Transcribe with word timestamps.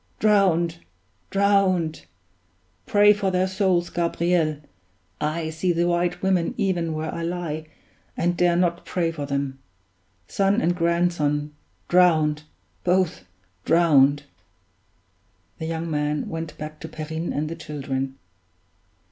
Drowned! 0.17 0.79
drowned! 1.29 2.07
Pray 2.87 3.13
for 3.13 3.29
their 3.29 3.45
souls, 3.45 3.91
Gabriel 3.91 4.57
I 5.21 5.51
see 5.51 5.71
the 5.71 5.87
White 5.87 6.23
Women 6.23 6.55
even 6.57 6.93
where 6.93 7.13
I 7.13 7.21
lie, 7.21 7.67
and 8.17 8.35
dare 8.35 8.55
not 8.55 8.83
pray 8.83 9.11
for 9.11 9.27
them. 9.27 9.59
Son 10.27 10.59
and 10.59 10.75
grandson 10.75 11.53
drowned! 11.87 12.45
both 12.83 13.25
drowned!" 13.63 14.23
The 15.59 15.67
young 15.67 15.87
man 15.91 16.27
went 16.29 16.57
back 16.57 16.79
to 16.79 16.89
Perrine 16.89 17.31
and 17.31 17.47
the 17.47 17.55
children. 17.55 18.17